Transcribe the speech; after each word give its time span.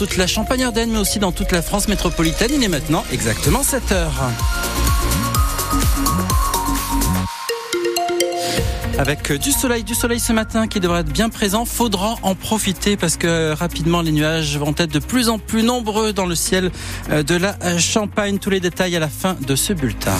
toute 0.00 0.16
la 0.16 0.26
Champagne-Ardenne, 0.26 0.92
mais 0.92 0.98
aussi 0.98 1.18
dans 1.18 1.30
toute 1.30 1.52
la 1.52 1.60
France 1.60 1.86
métropolitaine. 1.86 2.48
Il 2.54 2.64
est 2.64 2.68
maintenant 2.68 3.04
exactement 3.12 3.62
7 3.62 3.92
heures. 3.92 4.30
Avec 8.96 9.30
du 9.30 9.52
soleil, 9.52 9.84
du 9.84 9.94
soleil 9.94 10.18
ce 10.18 10.32
matin 10.32 10.68
qui 10.68 10.80
devrait 10.80 11.00
être 11.00 11.12
bien 11.12 11.28
présent, 11.28 11.66
faudra 11.66 12.14
en 12.22 12.34
profiter 12.34 12.96
parce 12.96 13.18
que 13.18 13.52
rapidement 13.52 14.00
les 14.00 14.12
nuages 14.12 14.56
vont 14.56 14.74
être 14.78 14.90
de 14.90 15.00
plus 15.00 15.28
en 15.28 15.38
plus 15.38 15.62
nombreux 15.62 16.14
dans 16.14 16.24
le 16.24 16.34
ciel 16.34 16.70
euh, 17.10 17.22
de 17.22 17.34
la 17.34 17.58
Champagne. 17.76 18.38
Tous 18.38 18.48
les 18.48 18.60
détails 18.60 18.96
à 18.96 19.00
la 19.00 19.08
fin 19.08 19.36
de 19.46 19.54
ce 19.54 19.74
bulletin. 19.74 20.16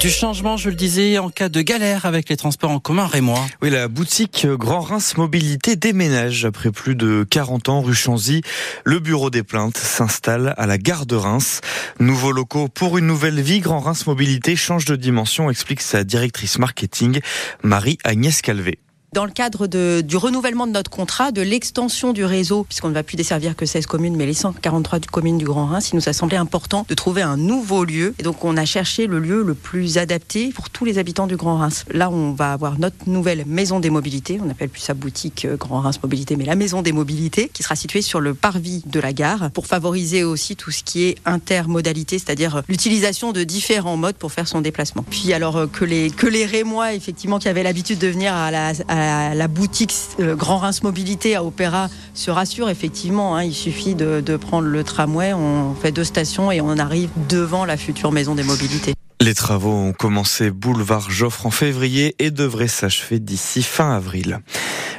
Du 0.00 0.10
changement, 0.10 0.56
je 0.56 0.70
le 0.70 0.74
disais, 0.74 1.18
en 1.18 1.30
cas 1.30 1.48
de 1.48 1.62
galère 1.62 2.04
avec 2.04 2.28
les 2.28 2.36
transports 2.36 2.70
en 2.70 2.80
commun, 2.80 3.06
Rémois. 3.06 3.46
Oui, 3.62 3.70
la 3.70 3.88
boutique 3.88 4.46
Grand 4.46 4.80
Reims 4.80 5.16
Mobilité 5.16 5.76
déménage 5.76 6.44
après 6.44 6.72
plus 6.72 6.94
de 6.94 7.24
40 7.28 7.68
ans 7.68 7.80
rue 7.80 7.94
Chanzy. 7.94 8.42
Le 8.84 8.98
bureau 8.98 9.30
des 9.30 9.42
plaintes 9.42 9.78
s'installe 9.78 10.52
à 10.56 10.66
la 10.66 10.78
gare 10.78 11.06
de 11.06 11.16
Reims. 11.16 11.60
Nouveaux 12.00 12.32
locaux 12.32 12.68
pour 12.68 12.98
une 12.98 13.06
nouvelle 13.06 13.40
vie. 13.40 13.60
Grand 13.60 13.80
Reims 13.80 14.06
Mobilité 14.06 14.56
change 14.56 14.84
de 14.84 14.96
dimension, 14.96 15.48
explique 15.48 15.80
sa 15.80 16.04
directrice 16.04 16.58
marketing, 16.58 17.20
Marie-Agnès 17.62 18.42
Calvé 18.42 18.78
dans 19.14 19.24
le 19.24 19.30
cadre 19.30 19.68
de, 19.68 20.02
du 20.04 20.16
renouvellement 20.16 20.66
de 20.66 20.72
notre 20.72 20.90
contrat, 20.90 21.30
de 21.30 21.40
l'extension 21.40 22.12
du 22.12 22.24
réseau, 22.24 22.64
puisqu'on 22.64 22.88
ne 22.88 22.94
va 22.94 23.04
plus 23.04 23.16
desservir 23.16 23.54
que 23.54 23.64
16 23.64 23.86
communes, 23.86 24.16
mais 24.16 24.26
les 24.26 24.34
143 24.34 24.98
communes 25.10 25.38
du 25.38 25.44
Grand 25.44 25.66
Reims, 25.66 25.90
il 25.92 25.96
nous 25.96 26.08
a 26.08 26.12
semblé 26.12 26.36
important 26.36 26.84
de 26.88 26.94
trouver 26.94 27.22
un 27.22 27.36
nouveau 27.36 27.84
lieu. 27.84 28.14
Et 28.18 28.24
donc, 28.24 28.44
on 28.44 28.56
a 28.56 28.64
cherché 28.64 29.06
le 29.06 29.20
lieu 29.20 29.44
le 29.44 29.54
plus 29.54 29.98
adapté 29.98 30.50
pour 30.50 30.68
tous 30.68 30.84
les 30.84 30.98
habitants 30.98 31.28
du 31.28 31.36
Grand 31.36 31.58
Reims. 31.58 31.84
Là, 31.92 32.10
on 32.10 32.32
va 32.32 32.52
avoir 32.52 32.76
notre 32.80 33.08
nouvelle 33.08 33.44
maison 33.46 33.78
des 33.78 33.88
mobilités. 33.88 34.40
On 34.42 34.46
n'appelle 34.46 34.68
plus 34.68 34.80
sa 34.80 34.94
boutique 34.94 35.44
euh, 35.44 35.56
Grand 35.56 35.80
Reims 35.80 36.00
Mobilité, 36.02 36.34
mais 36.34 36.44
la 36.44 36.56
maison 36.56 36.82
des 36.82 36.92
mobilités, 36.92 37.48
qui 37.52 37.62
sera 37.62 37.76
située 37.76 38.02
sur 38.02 38.20
le 38.20 38.34
parvis 38.34 38.82
de 38.84 38.98
la 38.98 39.12
gare, 39.12 39.52
pour 39.52 39.68
favoriser 39.68 40.24
aussi 40.24 40.56
tout 40.56 40.72
ce 40.72 40.82
qui 40.82 41.04
est 41.04 41.18
intermodalité, 41.24 42.18
c'est-à-dire 42.18 42.62
l'utilisation 42.68 43.30
de 43.30 43.44
différents 43.44 43.96
modes 43.96 44.16
pour 44.16 44.32
faire 44.32 44.48
son 44.48 44.60
déplacement. 44.60 45.04
Puis, 45.08 45.32
alors 45.32 45.56
euh, 45.56 45.66
que 45.68 45.84
les, 45.84 46.10
que 46.10 46.26
les 46.26 46.46
Rémois, 46.46 46.94
effectivement, 46.94 47.38
qui 47.38 47.48
avaient 47.48 47.62
l'habitude 47.62 48.00
de 48.00 48.08
venir 48.08 48.34
à 48.34 48.50
la, 48.50 48.72
à 48.88 48.94
la, 48.96 49.03
boutique 49.48 49.94
euh, 50.20 50.34
Grand 50.34 50.58
Reims 50.58 50.82
Mobilité 50.82 51.36
à 51.36 51.44
Opéra 51.44 51.88
se 52.14 52.30
rassure 52.30 52.68
effectivement. 52.68 53.36
Hein, 53.36 53.44
il 53.44 53.54
suffit 53.54 53.94
de, 53.94 54.20
de 54.20 54.36
prendre 54.36 54.68
le 54.68 54.84
tramway, 54.84 55.32
on 55.32 55.74
fait 55.74 55.92
deux 55.92 56.04
stations 56.04 56.50
et 56.50 56.60
on 56.60 56.76
arrive 56.78 57.10
devant 57.28 57.64
la 57.64 57.76
future 57.76 58.12
maison 58.12 58.34
des 58.34 58.42
mobilités. 58.42 58.94
Les 59.20 59.34
travaux 59.34 59.72
ont 59.72 59.92
commencé 59.92 60.50
boulevard 60.50 61.10
Joffre 61.10 61.46
en 61.46 61.50
février 61.50 62.14
et 62.18 62.30
devraient 62.30 62.68
s'achever 62.68 63.20
d'ici 63.20 63.62
fin 63.62 63.94
avril. 63.96 64.40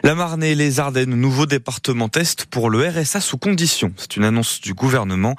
La 0.03 0.15
Marne 0.15 0.43
et 0.43 0.55
les 0.55 0.79
Ardennes, 0.79 1.13
nouveau 1.13 1.45
département 1.45 2.09
test 2.09 2.45
pour 2.45 2.69
le 2.69 2.87
RSA 2.87 3.19
sous 3.21 3.37
condition. 3.37 3.93
C'est 3.97 4.15
une 4.15 4.23
annonce 4.23 4.61
du 4.61 4.73
gouvernement. 4.73 5.35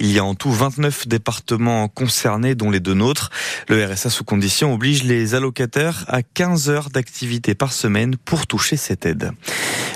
Il 0.00 0.12
y 0.12 0.18
a 0.18 0.24
en 0.24 0.34
tout 0.34 0.52
29 0.52 1.08
départements 1.08 1.88
concernés, 1.88 2.54
dont 2.54 2.70
les 2.70 2.80
deux 2.80 2.94
nôtres. 2.94 3.30
Le 3.68 3.84
RSA 3.84 4.10
sous 4.10 4.24
condition 4.24 4.72
oblige 4.72 5.02
les 5.02 5.34
allocataires 5.34 6.04
à 6.08 6.22
15 6.22 6.70
heures 6.70 6.90
d'activité 6.90 7.54
par 7.54 7.72
semaine 7.72 8.16
pour 8.16 8.46
toucher 8.46 8.76
cette 8.76 9.06
aide. 9.06 9.32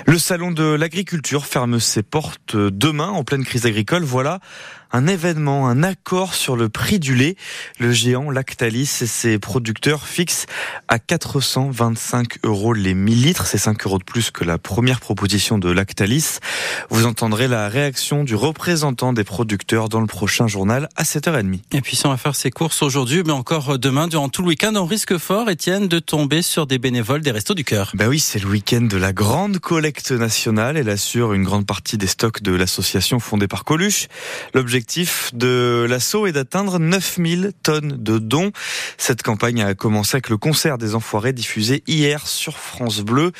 Le 0.05 0.17
salon 0.17 0.51
de 0.51 0.63
l'agriculture 0.63 1.45
ferme 1.45 1.79
ses 1.79 2.03
portes 2.03 2.57
demain 2.57 3.07
en 3.07 3.23
pleine 3.23 3.45
crise 3.45 3.65
agricole. 3.65 4.03
Voilà 4.03 4.39
un 4.93 5.07
événement, 5.07 5.67
un 5.67 5.81
accord 5.81 6.35
sur 6.35 6.55
le 6.55 6.69
prix 6.69 6.99
du 6.99 7.15
lait. 7.15 7.35
Le 7.79 7.91
géant 7.91 8.29
Lactalis 8.29 8.99
et 9.01 9.07
ses 9.07 9.39
producteurs 9.39 10.05
fixent 10.05 10.45
à 10.87 10.99
425 10.99 12.37
euros 12.43 12.73
les 12.73 12.93
1000 12.93 13.23
litres. 13.23 13.47
C'est 13.47 13.57
5 13.57 13.85
euros 13.87 13.97
de 13.97 14.03
plus 14.03 14.29
que 14.29 14.43
la 14.43 14.59
première 14.59 14.99
proposition 14.99 15.57
de 15.57 15.71
Lactalis. 15.71 16.37
Vous 16.91 17.07
entendrez 17.07 17.47
la 17.47 17.67
réaction 17.69 18.23
du 18.23 18.35
représentant 18.35 19.13
des 19.13 19.23
producteurs 19.23 19.89
dans 19.89 19.99
le 19.99 20.05
prochain 20.05 20.45
journal 20.45 20.87
à 20.95 21.03
7h30. 21.03 21.61
Et 21.71 21.81
puis 21.81 21.95
si 21.95 22.05
on 22.05 22.11
va 22.11 22.17
faire 22.17 22.35
ses 22.35 22.51
courses 22.51 22.83
aujourd'hui, 22.83 23.23
mais 23.25 23.33
encore 23.33 23.79
demain, 23.79 24.07
durant 24.07 24.29
tout 24.29 24.43
le 24.43 24.49
week-end, 24.49 24.75
on 24.75 24.85
risque 24.85 25.17
fort, 25.17 25.49
Étienne, 25.49 25.87
de 25.87 25.97
tomber 25.97 26.43
sur 26.43 26.67
des 26.67 26.77
bénévoles 26.77 27.21
des 27.21 27.31
Restos 27.31 27.55
du 27.55 27.63
Cœur. 27.63 27.91
Ben 27.95 28.07
oui, 28.07 28.19
c'est 28.19 28.39
le 28.39 28.47
week-end 28.47 28.81
de 28.81 28.97
la 28.97 29.11
grande 29.11 29.57
collecte 29.57 30.11
nationale. 30.11 30.77
Elle 30.77 30.89
assure 30.89 31.33
une 31.33 31.43
grande 31.43 31.65
partie 31.65 31.97
des 31.97 32.05
stocks 32.05 32.43
de 32.43 32.51
l'association 32.51 33.19
fondée 33.19 33.47
par 33.47 33.63
Coluche. 33.63 34.07
L'objectif 34.53 34.82
L'objectif 34.83 35.31
de 35.33 35.87
l'assaut 35.89 36.27
est 36.27 36.33
d'atteindre 36.33 36.77
9000 36.77 37.53
tonnes 37.63 37.95
de 37.97 38.17
dons. 38.17 38.51
Cette 38.97 39.23
campagne 39.23 39.61
a 39.61 39.75
commencé 39.75 40.15
avec 40.15 40.27
le 40.27 40.35
concert 40.35 40.77
des 40.77 40.93
Enfoirés 40.93 41.31
diffusé 41.31 41.83
hier 41.87 42.27
sur 42.27 42.57
France 42.57 42.99
Bleu 42.99 43.31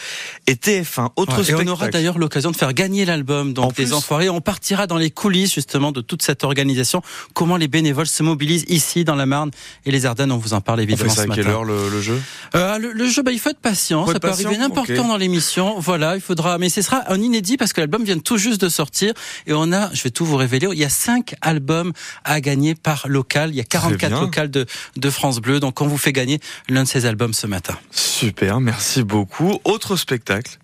et 0.48 0.54
TF1. 0.54 1.10
Autre 1.18 1.50
et 1.50 1.54
on 1.54 1.68
aura 1.68 1.90
d'ailleurs 1.90 2.18
l'occasion 2.18 2.50
de 2.50 2.56
faire 2.56 2.72
gagner 2.72 3.04
l'album 3.04 3.52
donc 3.52 3.76
des 3.76 3.92
Enfoirés. 3.92 4.30
On 4.30 4.40
partira 4.40 4.88
dans 4.88 4.96
les 4.98 5.12
coulisses 5.12 5.54
justement 5.54 5.92
de 5.92 6.00
toute 6.00 6.22
cette 6.22 6.46
organisation. 6.46 7.02
Comment 7.34 7.58
les 7.58 7.68
bénévoles 7.68 8.08
se 8.08 8.24
mobilisent 8.24 8.66
ici 8.70 9.04
dans 9.04 9.16
la 9.16 9.26
Marne 9.26 9.52
et 9.86 9.92
les 9.92 10.06
Ardennes? 10.06 10.32
On 10.32 10.38
vous 10.38 10.54
en 10.54 10.62
parle 10.62 10.80
évidemment 10.80 11.12
on 11.12 11.14
fait 11.14 11.28
ça 11.28 11.34
à 11.34 11.36
quelle 11.36 11.50
heure 11.50 11.66
le, 11.66 12.02
jeu? 12.02 12.22
Euh, 12.56 12.78
le, 12.78 13.08
jeu, 13.10 13.22
bah, 13.22 13.34
il 13.34 13.40
faut 13.40 13.50
être 13.50 13.60
patient. 13.60 14.08
ça 14.08 14.18
peut 14.18 14.30
arriver 14.30 14.56
n'importe 14.56 14.96
quand 14.96 15.10
dans 15.10 15.18
l'émission. 15.18 15.78
Voilà, 15.78 16.16
il 16.16 16.22
faudra. 16.22 16.58
Mais 16.58 16.70
ce 16.70 16.82
sera 16.82 17.12
un 17.12 17.20
inédit 17.20 17.58
parce 17.58 17.74
que 17.74 17.82
l'album 17.82 18.06
vient 18.06 18.18
tout 18.18 18.38
juste 18.38 18.62
de 18.62 18.70
sortir 18.70 19.14
et 19.46 19.52
on 19.52 19.74
a, 19.74 19.94
je 19.94 20.04
vais 20.04 20.10
tout 20.10 20.24
vous 20.24 20.38
révéler, 20.38 20.70
il 20.72 20.80
y 20.80 20.86
a 20.86 20.90
cinq 20.90 21.33
albums 21.42 21.94
à 22.24 22.42
gagner 22.42 22.76
par 22.76 23.08
local. 23.08 23.52
Il 23.52 23.56
y 23.56 23.62
a 23.62 23.64
44 23.64 24.22
locales 24.22 24.52
de, 24.52 24.66
de 24.98 25.10
France 25.10 25.40
Bleu. 25.40 25.60
Donc 25.60 25.82
on 25.82 25.88
vous 25.88 25.98
fait 25.98 26.14
gagner 26.14 26.40
l'un 26.70 26.84
de 26.84 26.88
ces 26.88 27.06
albums 27.06 27.34
ce 27.34 27.48
matin. 27.48 27.78
Super, 27.92 28.60
merci 28.60 29.04
beaucoup. 29.04 29.60
Autre 29.66 29.96
spectacle 29.96 30.58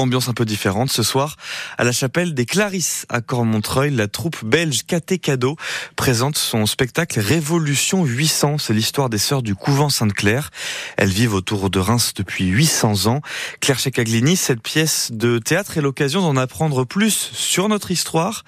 ambiance 0.00 0.28
un 0.28 0.32
peu 0.32 0.44
différente 0.44 0.90
ce 0.90 1.02
soir 1.02 1.36
à 1.78 1.84
la 1.84 1.92
chapelle 1.92 2.34
des 2.34 2.46
Clarisses 2.46 3.06
à 3.08 3.20
Cormontreuil. 3.20 3.90
La 3.90 4.08
troupe 4.08 4.44
belge 4.44 4.84
Caté 4.86 5.18
Cadeau 5.18 5.56
présente 5.96 6.38
son 6.38 6.66
spectacle 6.66 7.20
Révolution 7.20 8.04
800. 8.04 8.58
C'est 8.58 8.72
l'histoire 8.72 9.10
des 9.10 9.18
sœurs 9.18 9.42
du 9.42 9.54
couvent 9.54 9.90
Sainte-Claire. 9.90 10.50
Elles 10.96 11.10
vivent 11.10 11.34
autour 11.34 11.70
de 11.70 11.78
Reims 11.78 12.12
depuis 12.14 12.46
800 12.46 13.06
ans. 13.06 13.20
Claire 13.60 13.78
Checaglini, 13.78 14.36
cette 14.36 14.62
pièce 14.62 15.10
de 15.12 15.38
théâtre 15.38 15.76
est 15.78 15.82
l'occasion 15.82 16.22
d'en 16.22 16.36
apprendre 16.36 16.84
plus 16.84 17.30
sur 17.32 17.68
notre 17.68 17.90
histoire 17.90 18.44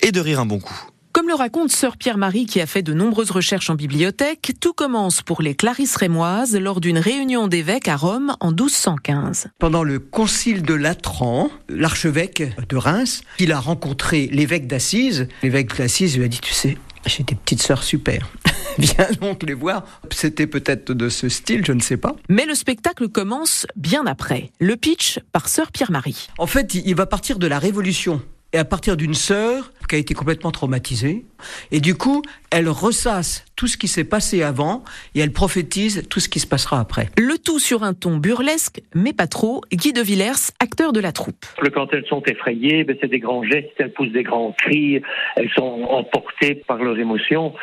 et 0.00 0.12
de 0.12 0.20
rire 0.20 0.40
un 0.40 0.46
bon 0.46 0.58
coup. 0.58 0.90
Comme 1.12 1.26
le 1.26 1.34
raconte 1.34 1.72
sœur 1.72 1.96
Pierre-Marie 1.96 2.46
qui 2.46 2.60
a 2.60 2.66
fait 2.66 2.82
de 2.82 2.92
nombreuses 2.92 3.32
recherches 3.32 3.68
en 3.68 3.74
bibliothèque, 3.74 4.52
tout 4.60 4.72
commence 4.72 5.22
pour 5.22 5.42
les 5.42 5.56
Clarisses 5.56 5.96
rémoises 5.96 6.56
lors 6.56 6.80
d'une 6.80 6.98
réunion 6.98 7.48
d'évêques 7.48 7.88
à 7.88 7.96
Rome 7.96 8.36
en 8.38 8.52
1215. 8.52 9.48
Pendant 9.58 9.82
le 9.82 9.98
concile 9.98 10.62
de 10.62 10.72
Latran, 10.72 11.50
l'archevêque 11.68 12.44
de 12.68 12.76
Reims, 12.76 13.22
il 13.40 13.50
a 13.50 13.58
rencontré 13.58 14.28
l'évêque 14.30 14.68
d'Assise. 14.68 15.26
L'évêque 15.42 15.76
d'Assise 15.76 16.16
lui 16.16 16.24
a 16.24 16.28
dit, 16.28 16.40
tu 16.40 16.52
sais, 16.52 16.78
j'ai 17.06 17.24
des 17.24 17.34
petites 17.34 17.62
sœurs 17.62 17.82
super. 17.82 18.30
Viens 18.78 19.08
donc 19.20 19.42
les 19.42 19.54
voir. 19.54 19.84
C'était 20.12 20.46
peut-être 20.46 20.92
de 20.92 21.08
ce 21.08 21.28
style, 21.28 21.66
je 21.66 21.72
ne 21.72 21.80
sais 21.80 21.96
pas. 21.96 22.14
Mais 22.28 22.46
le 22.46 22.54
spectacle 22.54 23.08
commence 23.08 23.66
bien 23.74 24.06
après. 24.06 24.52
Le 24.60 24.76
pitch 24.76 25.18
par 25.32 25.48
sœur 25.48 25.72
Pierre-Marie. 25.72 26.28
En 26.38 26.46
fait, 26.46 26.76
il 26.76 26.94
va 26.94 27.06
partir 27.06 27.40
de 27.40 27.48
la 27.48 27.58
Révolution 27.58 28.22
et 28.52 28.58
à 28.58 28.64
partir 28.64 28.96
d'une 28.96 29.14
sœur 29.14 29.72
qui 29.88 29.96
a 29.96 29.98
été 29.98 30.14
complètement 30.14 30.52
traumatisée. 30.52 31.24
Et 31.72 31.80
du 31.80 31.94
coup, 31.94 32.22
elle 32.52 32.68
ressasse 32.68 33.44
tout 33.56 33.66
ce 33.66 33.76
qui 33.76 33.88
s'est 33.88 34.04
passé 34.04 34.42
avant 34.42 34.84
et 35.14 35.20
elle 35.20 35.32
prophétise 35.32 36.06
tout 36.08 36.20
ce 36.20 36.28
qui 36.28 36.38
se 36.38 36.46
passera 36.46 36.78
après. 36.78 37.08
Le 37.18 37.38
tout 37.38 37.58
sur 37.58 37.82
un 37.82 37.92
ton 37.92 38.16
burlesque, 38.16 38.82
mais 38.94 39.12
pas 39.12 39.26
trop. 39.26 39.62
Guy 39.72 39.92
de 39.92 40.00
Villers, 40.00 40.52
acteur 40.60 40.92
de 40.92 41.00
la 41.00 41.12
troupe. 41.12 41.44
Quand 41.74 41.88
elles 41.92 42.06
sont 42.06 42.22
effrayées, 42.26 42.84
ben, 42.84 42.96
c'est 43.00 43.10
des 43.10 43.18
grands 43.18 43.42
gestes, 43.42 43.72
elles 43.78 43.92
poussent 43.92 44.12
des 44.12 44.22
grands 44.22 44.52
cris, 44.52 45.02
elles 45.36 45.50
sont 45.56 45.82
emportées 45.88 46.54
par 46.66 46.78
leurs 46.78 46.98
émotions, 46.98 47.54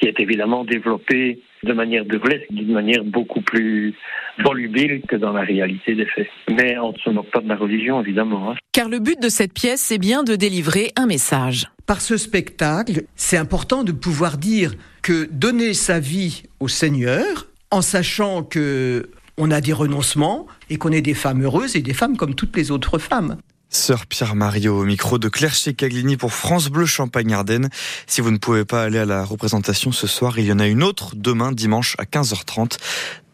qui 0.00 0.08
est 0.08 0.18
évidemment 0.20 0.64
développée 0.64 1.40
de 1.62 1.72
manière 1.72 2.04
burlesque, 2.04 2.46
d'une 2.50 2.72
manière 2.72 3.04
beaucoup 3.04 3.40
plus 3.40 3.94
volubile 4.42 5.02
que 5.08 5.16
dans 5.16 5.32
la 5.32 5.42
réalité 5.42 5.94
des 5.94 6.06
faits. 6.06 6.28
Mais 6.50 6.78
on 6.78 6.92
ne 6.92 6.98
se 6.98 7.10
moque 7.10 7.30
pas 7.30 7.40
de 7.40 7.48
la 7.48 7.56
religion, 7.56 8.00
évidemment. 8.00 8.50
Hein. 8.50 8.54
Car 8.72 8.88
le 8.88 8.98
but 8.98 9.20
de 9.20 9.28
cette 9.28 9.52
pièce, 9.52 9.80
c'est 9.80 9.98
bien 9.98 10.22
de 10.22 10.36
délivrer 10.36 10.92
un 10.96 11.06
message. 11.06 11.68
Par 11.86 12.00
ce 12.00 12.16
spectacle, 12.16 13.04
c'est 13.14 13.36
important 13.36 13.84
de 13.84 13.92
pouvoir 13.92 14.38
dire 14.38 14.74
que 15.02 15.28
donner 15.30 15.74
sa 15.74 16.00
vie 16.00 16.44
au 16.60 16.68
Seigneur, 16.68 17.46
en 17.70 17.82
sachant 17.82 18.42
que 18.42 19.10
on 19.36 19.50
a 19.50 19.60
des 19.60 19.72
renoncements 19.72 20.46
et 20.70 20.76
qu'on 20.76 20.92
est 20.92 21.02
des 21.02 21.14
femmes 21.14 21.42
heureuses 21.42 21.76
et 21.76 21.82
des 21.82 21.92
femmes 21.92 22.16
comme 22.16 22.34
toutes 22.34 22.56
les 22.56 22.70
autres 22.70 22.98
femmes. 22.98 23.36
Sœur 23.68 24.06
Pierre 24.06 24.36
Mario 24.36 24.78
au 24.78 24.84
micro 24.84 25.18
de 25.18 25.28
Claire 25.28 25.52
Checaglini 25.52 26.16
pour 26.16 26.32
France 26.32 26.68
Bleu 26.68 26.86
Champagne-Ardenne. 26.86 27.68
Si 28.06 28.20
vous 28.20 28.30
ne 28.30 28.38
pouvez 28.38 28.64
pas 28.64 28.84
aller 28.84 28.98
à 28.98 29.04
la 29.04 29.24
représentation 29.24 29.90
ce 29.90 30.06
soir, 30.06 30.38
il 30.38 30.46
y 30.46 30.52
en 30.52 30.60
a 30.60 30.68
une 30.68 30.84
autre 30.84 31.16
demain 31.16 31.50
dimanche 31.50 31.96
à 31.98 32.04
15h30 32.04 32.76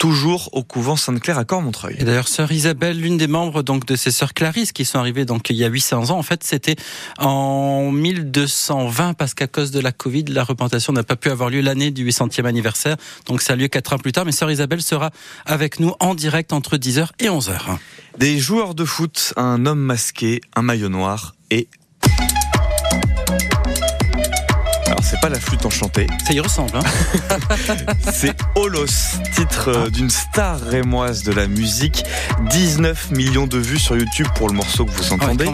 toujours 0.00 0.48
au 0.52 0.64
couvent 0.64 0.96
Sainte-Claire 0.96 1.36
à 1.36 1.44
Cormontreuil. 1.44 1.96
Et 1.98 2.04
d'ailleurs, 2.04 2.26
sœur 2.26 2.50
Isabelle, 2.50 2.98
l'une 2.98 3.18
des 3.18 3.26
membres 3.26 3.62
donc 3.62 3.84
de 3.84 3.96
ces 3.96 4.10
sœurs 4.10 4.32
Clarisse 4.32 4.72
qui 4.72 4.86
sont 4.86 4.98
arrivées 4.98 5.26
donc 5.26 5.50
il 5.50 5.56
y 5.56 5.64
a 5.64 5.68
800 5.68 6.08
ans, 6.08 6.18
en 6.18 6.22
fait, 6.22 6.42
c'était 6.42 6.76
en 7.18 7.92
1220 7.92 9.12
parce 9.12 9.34
qu'à 9.34 9.46
cause 9.46 9.70
de 9.70 9.78
la 9.78 9.92
Covid, 9.92 10.24
la 10.24 10.42
représentation 10.42 10.94
n'a 10.94 11.02
pas 11.02 11.16
pu 11.16 11.28
avoir 11.28 11.50
lieu 11.50 11.60
l'année 11.60 11.90
du 11.90 12.08
800e 12.08 12.46
anniversaire. 12.46 12.96
Donc 13.26 13.42
ça 13.42 13.52
a 13.52 13.56
lieu 13.56 13.68
quatre 13.68 13.92
ans 13.92 13.98
plus 13.98 14.12
tard. 14.12 14.24
Mais 14.24 14.32
sœur 14.32 14.50
Isabelle 14.50 14.80
sera 14.80 15.10
avec 15.44 15.80
nous 15.80 15.92
en 16.00 16.14
direct 16.14 16.54
entre 16.54 16.78
10h 16.78 17.08
et 17.18 17.26
11h. 17.26 17.58
Des 18.16 18.38
joueurs 18.38 18.74
de 18.74 18.86
foot, 18.86 19.34
un 19.36 19.66
homme 19.66 19.80
masqué, 19.80 20.40
un 20.56 20.62
maillot 20.62 20.88
noir 20.88 21.34
et 21.50 21.68
c'est 25.10 25.20
pas 25.20 25.28
la 25.28 25.40
flûte 25.40 25.66
enchantée. 25.66 26.06
Ça 26.24 26.32
y 26.32 26.38
ressemble, 26.38 26.76
hein 26.76 27.34
C'est 28.12 28.36
Holos, 28.54 28.86
titre 29.34 29.68
euh, 29.68 29.84
ah. 29.86 29.90
d'une 29.90 30.08
star 30.08 30.60
rémoise 30.60 31.24
de 31.24 31.32
la 31.32 31.48
musique. 31.48 32.04
19 32.50 33.10
millions 33.10 33.48
de 33.48 33.58
vues 33.58 33.80
sur 33.80 33.96
YouTube 33.96 34.28
pour 34.36 34.48
le 34.48 34.54
morceau 34.54 34.84
que 34.84 34.92
vous 34.92 35.12
entendez. 35.12 35.46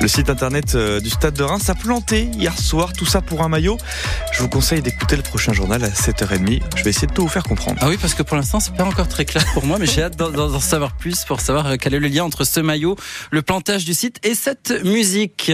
le 0.00 0.08
site 0.08 0.30
internet 0.30 0.74
euh, 0.74 1.00
du 1.00 1.10
Stade 1.10 1.34
de 1.34 1.42
Reims 1.42 1.68
a 1.68 1.74
planté 1.74 2.30
hier 2.38 2.58
soir, 2.58 2.94
tout 2.94 3.04
ça 3.04 3.20
pour 3.20 3.42
un 3.42 3.48
maillot. 3.48 3.76
Je 4.32 4.40
vous 4.40 4.48
conseille 4.48 4.80
d'écouter 4.80 5.16
le 5.16 5.22
prochain 5.22 5.52
journal 5.52 5.84
à 5.84 5.90
7h30. 5.90 6.62
Je 6.76 6.82
vais 6.82 6.90
essayer 6.90 7.06
de 7.06 7.12
tout 7.12 7.22
vous 7.22 7.28
faire 7.28 7.44
comprendre. 7.44 7.78
Ah 7.82 7.88
oui, 7.88 7.98
parce 8.00 8.14
que 8.14 8.22
pour 8.22 8.38
l'instant, 8.38 8.58
c'est 8.58 8.74
pas 8.74 8.84
encore 8.84 9.08
très 9.08 9.26
clair 9.26 9.44
pour 9.52 9.66
moi, 9.66 9.76
mais 9.78 9.86
j'ai 9.86 10.02
hâte 10.02 10.16
d'en 10.16 10.60
savoir 10.60 10.96
plus 10.96 11.24
pour 11.24 11.42
savoir 11.42 11.66
euh, 11.66 11.76
quel 11.78 11.92
est 11.92 12.00
le 12.00 12.08
lien 12.08 12.24
entre 12.24 12.44
ce 12.44 12.60
maillot, 12.60 12.96
le 13.30 13.42
plantage 13.42 13.84
du 13.84 13.92
site 13.92 14.18
et 14.22 14.34
cette 14.34 14.82
musique. 14.82 15.52